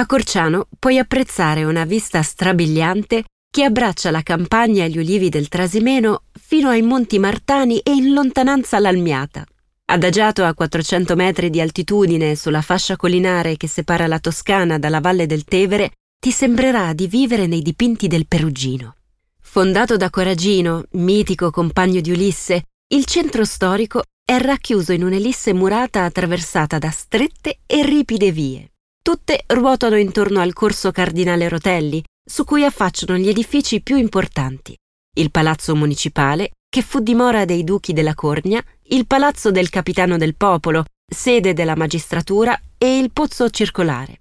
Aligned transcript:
A 0.00 0.06
Corciano 0.06 0.66
puoi 0.78 0.96
apprezzare 0.96 1.64
una 1.64 1.84
vista 1.84 2.22
strabiliante 2.22 3.24
che 3.50 3.64
abbraccia 3.64 4.10
la 4.10 4.22
campagna 4.22 4.82
e 4.82 4.88
gli 4.88 4.96
ulivi 4.96 5.28
del 5.28 5.48
Trasimeno 5.48 6.22
fino 6.32 6.70
ai 6.70 6.80
Monti 6.80 7.18
Martani 7.18 7.80
e 7.80 7.90
in 7.90 8.14
lontananza 8.14 8.78
l'Almiata. 8.78 9.44
Adagiato 9.92 10.42
a 10.42 10.54
400 10.54 11.14
metri 11.16 11.50
di 11.50 11.60
altitudine 11.60 12.34
sulla 12.34 12.62
fascia 12.62 12.96
collinare 12.96 13.58
che 13.58 13.68
separa 13.68 14.06
la 14.06 14.18
Toscana 14.18 14.78
dalla 14.78 15.00
valle 15.00 15.26
del 15.26 15.44
Tevere, 15.44 15.90
ti 16.18 16.30
sembrerà 16.30 16.94
di 16.94 17.06
vivere 17.06 17.46
nei 17.46 17.60
dipinti 17.60 18.08
del 18.08 18.26
Perugino. 18.26 18.94
Fondato 19.38 19.98
da 19.98 20.08
Coragino, 20.08 20.84
mitico 20.92 21.50
compagno 21.50 22.00
di 22.00 22.10
Ulisse, 22.10 22.62
il 22.94 23.04
centro 23.04 23.44
storico 23.44 24.04
è 24.24 24.38
racchiuso 24.38 24.92
in 24.92 25.04
un'elisse 25.04 25.52
murata 25.52 26.04
attraversata 26.04 26.78
da 26.78 26.88
strette 26.88 27.58
e 27.66 27.84
ripide 27.84 28.32
vie. 28.32 28.69
Tutte 29.02 29.44
ruotano 29.46 29.96
intorno 29.96 30.40
al 30.40 30.52
corso 30.52 30.90
Cardinale 30.90 31.48
Rotelli, 31.48 32.04
su 32.22 32.44
cui 32.44 32.64
affacciano 32.64 33.16
gli 33.16 33.28
edifici 33.28 33.80
più 33.80 33.96
importanti. 33.96 34.76
Il 35.16 35.30
Palazzo 35.30 35.74
Municipale, 35.74 36.50
che 36.68 36.82
fu 36.82 37.00
dimora 37.00 37.46
dei 37.46 37.64
duchi 37.64 37.94
della 37.94 38.14
Cornia, 38.14 38.62
il 38.88 39.06
Palazzo 39.06 39.50
del 39.50 39.70
Capitano 39.70 40.18
del 40.18 40.36
Popolo, 40.36 40.84
sede 41.10 41.54
della 41.54 41.74
magistratura, 41.74 42.60
e 42.76 42.98
il 42.98 43.10
Pozzo 43.10 43.48
Circolare. 43.48 44.20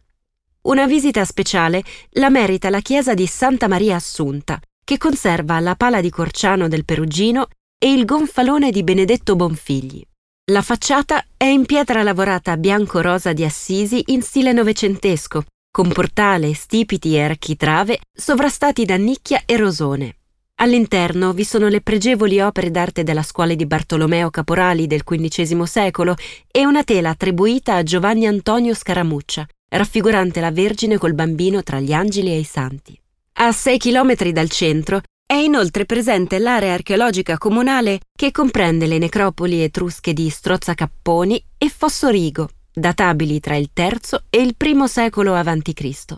Una 0.61 0.87
visita 0.87 1.25
speciale 1.25 1.83
la 2.11 2.29
merita 2.29 2.69
la 2.69 2.79
chiesa 2.79 3.13
di 3.13 3.27
Santa 3.27 3.67
Maria 3.67 3.97
Assunta, 3.97 4.59
che 4.83 4.97
conserva 4.97 5.59
la 5.59 5.75
pala 5.75 5.99
di 5.99 6.09
Corciano 6.09 6.69
del 6.69 6.85
Perugino 6.85 7.47
e 7.77 7.91
il 7.91 8.05
gonfalone 8.05 8.71
di 8.71 8.83
Benedetto 8.83 9.35
Bonfigli. 9.35 10.03
La 10.49 10.63
facciata 10.63 11.23
è 11.37 11.45
in 11.45 11.67
pietra 11.67 12.01
lavorata 12.01 12.57
bianco-rosa 12.57 13.33
di 13.33 13.43
Assisi 13.43 14.01
in 14.07 14.23
stile 14.23 14.51
novecentesco, 14.51 15.43
con 15.69 15.89
portale, 15.89 16.55
stipiti 16.55 17.13
e 17.13 17.21
architrave 17.21 17.99
sovrastati 18.11 18.83
da 18.83 18.95
nicchia 18.95 19.43
e 19.45 19.57
rosone. 19.57 20.15
All'interno 20.55 21.33
vi 21.33 21.43
sono 21.43 21.67
le 21.67 21.81
pregevoli 21.81 22.41
opere 22.41 22.71
d'arte 22.71 23.03
della 23.03 23.21
scuola 23.21 23.53
di 23.53 23.67
Bartolomeo 23.67 24.31
Caporali 24.31 24.87
del 24.87 25.03
XV 25.03 25.61
secolo 25.65 26.15
e 26.51 26.65
una 26.65 26.83
tela 26.83 27.09
attribuita 27.11 27.75
a 27.75 27.83
Giovanni 27.83 28.25
Antonio 28.25 28.73
Scaramuccia, 28.73 29.45
raffigurante 29.69 30.39
la 30.39 30.49
Vergine 30.49 30.97
col 30.97 31.13
bambino 31.13 31.61
tra 31.61 31.79
gli 31.79 31.93
angeli 31.93 32.31
e 32.31 32.39
i 32.39 32.43
santi. 32.43 32.99
A 33.33 33.51
6 33.51 33.77
chilometri 33.77 34.31
dal 34.31 34.49
centro 34.49 34.99
è 35.31 35.35
inoltre 35.35 35.85
presente 35.85 36.39
l'area 36.39 36.73
archeologica 36.73 37.37
comunale 37.37 37.99
che 38.17 38.31
comprende 38.31 38.87
le 38.87 38.97
necropoli 38.97 39.61
etrusche 39.61 40.11
di 40.11 40.27
Strozzacapponi 40.27 41.45
e 41.55 41.69
Fossorigo, 41.69 42.49
databili 42.73 43.39
tra 43.39 43.55
il 43.55 43.69
III 43.71 43.99
e 44.31 44.41
il 44.41 44.55
I 44.57 44.87
secolo 44.87 45.35
a.C. 45.35 46.17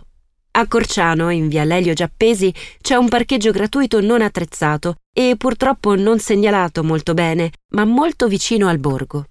A 0.52 0.66
Corciano, 0.66 1.28
in 1.28 1.48
via 1.48 1.64
Lelio 1.64 1.92
Giappesi, 1.92 2.54
c'è 2.80 2.94
un 2.94 3.10
parcheggio 3.10 3.50
gratuito 3.50 4.00
non 4.00 4.22
attrezzato 4.22 4.94
e 5.14 5.34
purtroppo 5.36 5.94
non 5.94 6.18
segnalato 6.18 6.82
molto 6.82 7.12
bene, 7.12 7.50
ma 7.74 7.84
molto 7.84 8.26
vicino 8.28 8.66
al 8.66 8.78
borgo. 8.78 9.26